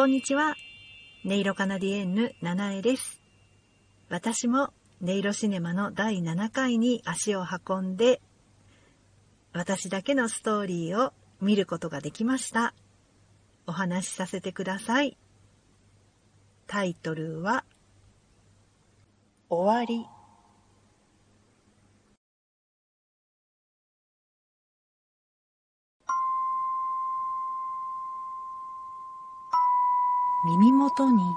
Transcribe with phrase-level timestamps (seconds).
[0.00, 0.56] こんにちは。
[1.26, 3.20] ネイロカナディエンヌ、ナナエです。
[4.08, 8.22] 私もネイロシネマの第7回に足を運んで、
[9.52, 11.12] 私だけのストーリーを
[11.42, 12.72] 見ることができました。
[13.66, 15.18] お話しさせてください。
[16.66, 17.66] タイトルは、
[19.50, 20.06] 終わり。
[30.42, 31.36] 耳元に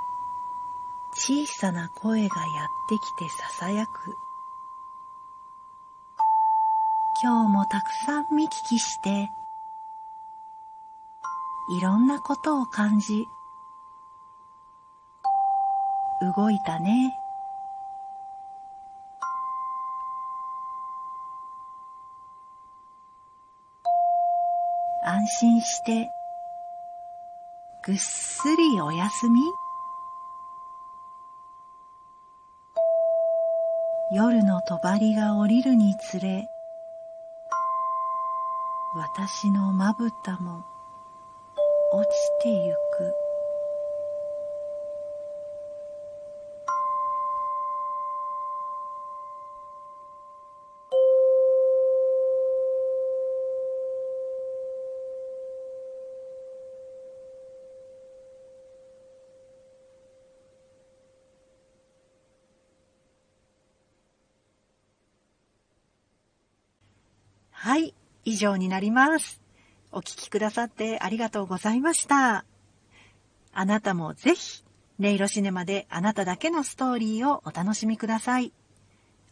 [1.13, 4.15] 小さな声がやってきて囁く。
[7.21, 9.29] 今日もたくさん見聞きして、
[11.69, 13.27] いろんなことを感じ、
[16.35, 17.19] 動いたね。
[25.05, 26.09] 安心して
[27.85, 29.41] ぐっすりお休み？
[34.15, 36.47] 夜のとばりが降りるにつれ
[38.95, 40.63] 私のまぶたも
[41.91, 43.22] 落ちてゆく。
[67.63, 67.93] はい、
[68.25, 69.41] 以上になります。
[69.93, 72.43] お聞きくださってありがとうございました。
[73.53, 74.65] あなたもぜひ、
[74.99, 78.51] ネイロシネマであなただけのストーリーをお楽しみください。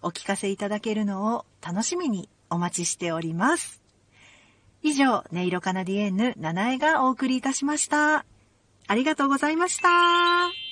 [0.02, 3.82] お聞かせいただけるのを楽しみにお待ちしております。
[4.82, 8.26] 以上、ネイロカナディエンヌ七重がお送りいたしました。
[8.88, 10.71] ありがとうございました。